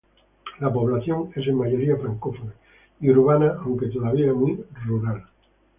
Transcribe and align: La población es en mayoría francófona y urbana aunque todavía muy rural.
La 0.59 0.73
población 0.73 1.29
es 1.35 1.45
en 1.45 1.55
mayoría 1.59 1.95
francófona 1.95 2.53
y 2.99 3.11
urbana 3.11 3.59
aunque 3.63 3.85
todavía 3.85 4.33
muy 4.33 4.65
rural. 4.87 5.27